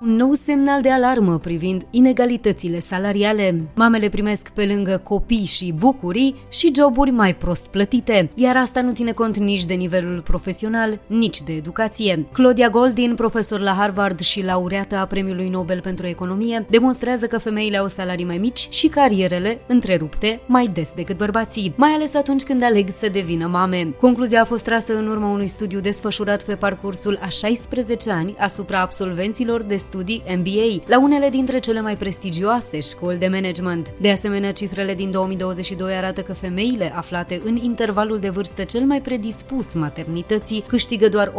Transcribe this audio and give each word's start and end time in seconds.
un 0.00 0.16
nou 0.16 0.32
semnal 0.32 0.80
de 0.80 0.90
alarmă 0.90 1.38
privind 1.38 1.86
inegalitățile 1.90 2.78
salariale. 2.78 3.60
Mamele 3.74 4.08
primesc 4.08 4.48
pe 4.48 4.64
lângă 4.66 5.00
copii 5.04 5.44
și 5.44 5.72
bucurii 5.72 6.34
și 6.50 6.72
joburi 6.76 7.10
mai 7.10 7.34
prost 7.34 7.66
plătite, 7.66 8.30
iar 8.34 8.56
asta 8.56 8.80
nu 8.80 8.92
ține 8.92 9.12
cont 9.12 9.36
nici 9.36 9.64
de 9.64 9.74
nivelul 9.74 10.20
profesional, 10.20 11.00
nici 11.06 11.42
de 11.42 11.52
educație. 11.52 12.26
Claudia 12.32 12.68
Goldin, 12.68 13.14
profesor 13.14 13.60
la 13.60 13.72
Harvard 13.72 14.20
și 14.20 14.44
laureată 14.44 14.96
a 14.96 15.06
Premiului 15.06 15.48
Nobel 15.48 15.80
pentru 15.80 16.06
Economie, 16.06 16.66
demonstrează 16.70 17.26
că 17.26 17.38
femeile 17.38 17.76
au 17.76 17.88
salarii 17.88 18.24
mai 18.24 18.38
mici 18.38 18.68
și 18.70 18.88
carierele 18.88 19.58
întrerupte 19.66 20.40
mai 20.46 20.70
des 20.72 20.92
decât 20.94 21.16
bărbații, 21.16 21.74
mai 21.76 21.90
ales 21.90 22.14
atunci 22.14 22.42
când 22.42 22.62
aleg 22.62 22.88
să 22.88 23.08
devină 23.08 23.46
mame. 23.46 23.94
Concluzia 24.00 24.40
a 24.40 24.44
fost 24.44 24.64
trasă 24.64 24.96
în 24.96 25.06
urma 25.06 25.28
unui 25.28 25.46
studiu 25.46 25.80
desfășurat 25.80 26.42
pe 26.42 26.54
parcursul 26.54 27.18
a 27.22 27.28
16 27.28 28.10
ani 28.10 28.34
asupra 28.38 28.80
absolvenților 28.80 29.62
de 29.62 29.76
studii 29.94 30.22
MBA 30.36 30.82
la 30.86 31.00
unele 31.00 31.28
dintre 31.28 31.58
cele 31.58 31.80
mai 31.80 31.96
prestigioase 31.96 32.80
școli 32.80 33.18
de 33.18 33.28
management. 33.28 33.94
De 34.00 34.10
asemenea, 34.10 34.52
cifrele 34.52 34.94
din 34.94 35.10
2022 35.10 35.94
arată 35.94 36.20
că 36.20 36.32
femeile 36.32 36.92
aflate 36.94 37.40
în 37.44 37.56
intervalul 37.56 38.18
de 38.18 38.28
vârstă 38.28 38.64
cel 38.64 38.80
mai 38.80 39.00
predispus 39.00 39.74
maternității 39.74 40.64
câștigă 40.66 41.08
doar 41.08 41.32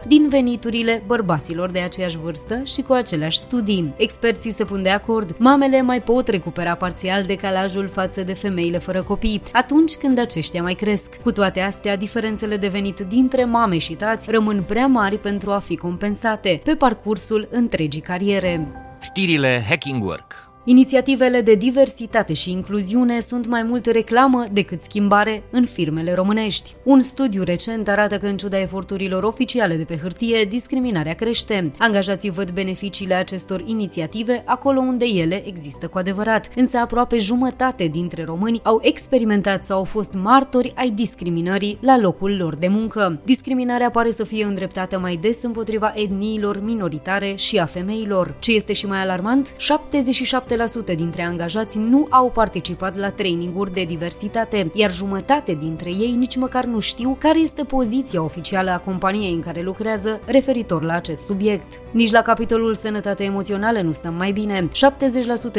83% 0.00 0.06
din 0.06 0.28
veniturile 0.28 1.02
bărbaților 1.06 1.70
de 1.70 1.78
aceeași 1.78 2.18
vârstă 2.18 2.60
și 2.64 2.82
cu 2.82 2.92
aceleași 2.92 3.38
studii. 3.38 3.92
Experții 3.96 4.52
se 4.52 4.64
pun 4.64 4.82
de 4.82 4.90
acord, 4.90 5.34
mamele 5.38 5.82
mai 5.82 6.02
pot 6.02 6.28
recupera 6.28 6.74
parțial 6.74 7.22
decalajul 7.22 7.88
față 7.88 8.22
de 8.22 8.34
femeile 8.34 8.78
fără 8.78 9.02
copii, 9.02 9.42
atunci 9.52 9.94
când 9.94 10.18
aceștia 10.18 10.62
mai 10.62 10.74
cresc. 10.74 11.16
Cu 11.22 11.32
toate 11.32 11.60
astea, 11.60 11.96
diferențele 11.96 12.56
de 12.56 12.68
venit 12.68 13.00
dintre 13.00 13.44
mame 13.44 13.78
și 13.78 13.94
tați 13.94 14.30
rămân 14.30 14.62
prea 14.66 14.86
mari 14.86 15.18
pentru 15.18 15.50
a 15.50 15.58
fi 15.58 15.76
compensate. 15.76 16.60
Pe 16.64 16.74
parcurs 16.74 17.15
parcursul 17.16 17.48
întregii 17.50 18.00
cariere. 18.00 18.68
Știrile 19.00 19.64
Hacking 19.68 20.04
Work 20.04 20.45
Inițiativele 20.68 21.40
de 21.40 21.54
diversitate 21.54 22.32
și 22.32 22.50
incluziune 22.50 23.20
sunt 23.20 23.46
mai 23.46 23.62
mult 23.62 23.86
reclamă 23.86 24.46
decât 24.52 24.82
schimbare 24.82 25.42
în 25.50 25.64
firmele 25.64 26.14
românești. 26.14 26.74
Un 26.82 27.00
studiu 27.00 27.42
recent 27.42 27.88
arată 27.88 28.16
că 28.16 28.26
în 28.26 28.36
ciuda 28.36 28.60
eforturilor 28.60 29.22
oficiale 29.22 29.76
de 29.76 29.82
pe 29.82 29.96
hârtie, 29.96 30.44
discriminarea 30.44 31.14
crește. 31.14 31.72
Angajații 31.78 32.30
văd 32.30 32.50
beneficiile 32.50 33.14
acestor 33.14 33.62
inițiative 33.66 34.42
acolo 34.46 34.80
unde 34.80 35.04
ele 35.04 35.42
există 35.46 35.86
cu 35.86 35.98
adevărat, 35.98 36.48
însă 36.56 36.78
aproape 36.78 37.18
jumătate 37.18 37.84
dintre 37.84 38.24
români 38.24 38.60
au 38.62 38.78
experimentat 38.82 39.64
sau 39.64 39.78
au 39.78 39.84
fost 39.84 40.12
martori 40.12 40.72
ai 40.74 40.90
discriminării 40.90 41.78
la 41.80 41.98
locul 41.98 42.36
lor 42.38 42.56
de 42.56 42.68
muncă. 42.68 43.20
Discriminarea 43.24 43.90
pare 43.90 44.10
să 44.10 44.24
fie 44.24 44.44
îndreptată 44.44 44.98
mai 44.98 45.16
des 45.16 45.42
împotriva 45.42 45.92
etniilor 45.94 46.62
minoritare 46.62 47.32
și 47.36 47.58
a 47.58 47.64
femeilor. 47.64 48.34
Ce 48.38 48.52
este 48.52 48.72
și 48.72 48.86
mai 48.86 49.00
alarmant, 49.00 49.54
77 49.56 50.00
7% 50.92 50.96
dintre 50.96 51.22
angajați 51.22 51.78
nu 51.78 52.06
au 52.10 52.30
participat 52.30 52.96
la 52.96 53.10
traininguri 53.10 53.72
de 53.72 53.84
diversitate, 53.84 54.70
iar 54.74 54.92
jumătate 54.92 55.54
dintre 55.54 55.90
ei 55.90 56.10
nici 56.10 56.36
măcar 56.36 56.64
nu 56.64 56.78
știu 56.78 57.16
care 57.20 57.38
este 57.38 57.62
poziția 57.62 58.22
oficială 58.22 58.70
a 58.70 58.78
companiei 58.78 59.32
în 59.32 59.40
care 59.40 59.62
lucrează 59.62 60.20
referitor 60.24 60.82
la 60.82 60.94
acest 60.94 61.24
subiect. 61.24 61.80
Nici 61.90 62.10
la 62.10 62.22
capitolul 62.22 62.74
sănătate 62.74 63.24
emoțională 63.24 63.80
nu 63.80 63.92
stăm 63.92 64.14
mai 64.14 64.32
bine. 64.32 64.68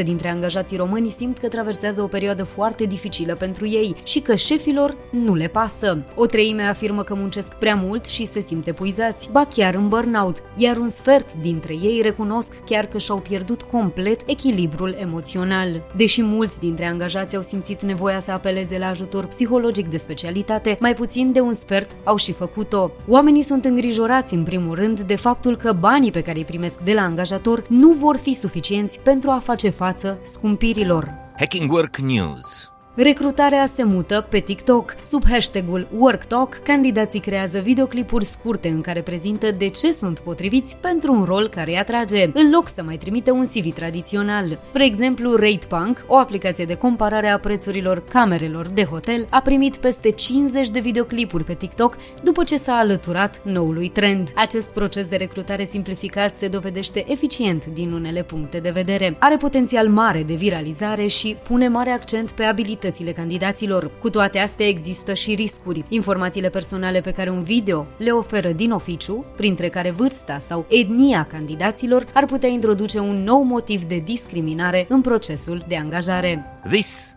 70% 0.02 0.03
dintre 0.03 0.30
angajații 0.30 0.78
români 0.78 1.09
simt 1.09 1.38
că 1.38 1.48
traversează 1.48 2.02
o 2.02 2.08
perioadă 2.08 2.44
foarte 2.44 2.84
dificilă 2.84 3.36
pentru 3.36 3.68
ei 3.68 3.95
și 4.03 4.20
că 4.20 4.36
șefilor 4.36 4.98
nu 5.09 5.36
le 5.36 5.48
pasă. 5.48 6.03
O 6.16 6.25
treime 6.25 6.63
afirmă 6.63 7.03
că 7.03 7.16
muncesc 7.16 7.53
prea 7.53 7.75
mult 7.75 8.06
și 8.06 8.25
se 8.25 8.40
simt 8.40 8.68
epuizați, 8.68 9.30
ba 9.31 9.47
chiar 9.56 9.74
în 9.74 9.88
burnout, 9.88 10.44
iar 10.56 10.78
un 10.78 10.90
sfert 10.90 11.34
dintre 11.41 11.74
ei 11.74 12.02
recunosc 12.02 12.53
chiar 12.66 12.86
că 12.86 12.97
și-au 12.97 13.18
pierdut 13.18 13.62
complet 13.62 14.22
echilibrul 14.25 14.87
ajutorul 14.88 14.96
emoțional. 15.00 15.84
Deși 15.96 16.22
mulți 16.22 16.59
dintre 16.59 16.86
angajați 16.86 17.36
au 17.36 17.42
simțit 17.42 17.81
nevoia 17.81 18.20
să 18.20 18.31
apeleze 18.31 18.78
la 18.78 18.88
ajutor 18.88 19.25
psihologic 19.25 19.88
de 19.88 19.98
specialitate, 19.98 20.78
mai 20.80 20.94
puțin 20.94 21.31
de 21.31 21.40
un 21.40 21.53
sfert 21.53 21.96
au 22.03 22.16
și 22.16 22.31
făcut-o. 22.31 22.92
Oamenii 23.08 23.42
sunt 23.42 23.66
îngrijorați 23.66 24.34
în 24.34 24.44
primul 24.44 24.75
rând 24.75 25.02
de 25.02 25.16
faptul 25.16 25.58
că 25.58 25.74
banii 25.74 26.12
pe 26.12 26.22
care 26.22 26.38
îi 26.38 26.46
primesc 26.46 26.80
de 26.80 26.94
la 26.94 27.02
angajator 27.02 27.64
nu 27.68 27.92
vor 27.92 28.18
fi 28.18 28.34
suficienți 28.34 29.00
pentru 29.00 29.30
a 29.30 29.40
face 29.40 29.70
față 29.70 30.20
scumpirilor. 30.24 31.14
Hacking 31.38 31.72
Work 31.72 31.98
News 31.98 32.72
Recrutarea 33.00 33.66
se 33.66 33.84
mută 33.84 34.28
pe 34.30 34.40
TikTok. 34.40 34.96
Sub 35.02 35.24
hashtagul 35.30 35.88
WorkTalk, 35.97 36.53
candidații 36.53 37.19
creează 37.19 37.59
videoclipuri 37.59 38.25
scurte 38.25 38.68
în 38.68 38.81
care 38.81 39.02
prezintă 39.02 39.52
de 39.52 39.68
ce 39.68 39.91
sunt 39.91 40.19
potriviți 40.19 40.78
pentru 40.81 41.13
un 41.13 41.24
rol 41.24 41.50
care 41.50 41.72
îi 41.72 41.78
atrage, 41.78 42.30
în 42.34 42.50
loc 42.50 42.68
să 42.68 42.84
mai 42.84 42.97
trimite 42.97 43.31
un 43.31 43.46
CV 43.46 43.74
tradițional. 43.74 44.59
Spre 44.62 44.86
exemplu, 44.86 45.36
RatePunk, 45.36 46.06
o 46.07 46.16
aplicație 46.16 46.66
de 46.66 46.74
comparare 46.74 47.28
a 47.28 47.40
prețurilor 47.40 48.03
camerelor 48.03 48.68
de 48.68 48.84
hotel, 48.84 49.28
a 49.30 49.41
primit 49.41 49.75
peste 49.75 50.12
50 50.12 50.69
de 50.69 50.80
videoclipuri 50.80 51.44
pe 51.44 51.53
TikTok 51.53 51.97
după 52.24 52.44
ce 52.44 52.57
s-a 52.57 52.74
alăturat 52.74 53.41
noului 53.44 53.90
trend. 53.90 54.31
Acest 54.36 54.68
proces 54.68 55.07
de 55.07 55.16
recrutare 55.16 55.66
simplificat 55.66 56.38
se 56.38 56.47
dovedește 56.47 57.06
eficient 57.07 57.66
din 57.66 57.91
unele 57.91 58.24
puncte 58.24 58.59
de 58.59 58.69
vedere. 58.69 59.16
Are 59.19 59.38
potențial 59.38 59.88
mare 59.88 60.24
de 60.24 60.34
viralizare 60.34 61.07
și 61.07 61.36
pune 61.44 61.68
mare 61.68 61.90
accent 61.90 62.31
pe 62.31 62.44
abilități 62.44 62.86
abilitățile 62.88 63.12
candidaților. 63.12 63.92
Cu 64.00 64.09
toate 64.09 64.40
astea 64.40 64.68
există 64.68 65.14
și 65.14 65.36
riscuri. 65.36 65.86
Informațiile 65.90 66.50
personale 66.50 67.02
pe 67.02 67.12
care 67.12 67.30
un 67.30 67.44
video 67.44 67.86
le 67.98 68.12
oferă 68.12 68.52
din 68.52 68.72
oficiu, 68.72 69.25
printre 69.36 69.70
care 69.70 69.92
vârsta 69.92 70.38
sau 70.40 70.66
etnia 70.70 71.25
candidaților, 71.25 72.06
ar 72.14 72.25
putea 72.25 72.50
introduce 72.50 73.00
un 73.00 73.24
nou 73.24 73.42
motiv 73.42 73.84
de 73.84 73.98
discriminare 74.06 74.86
în 74.90 75.02
procesul 75.02 75.66
de 75.68 75.78
angajare. 75.78 76.46
This 76.70 77.16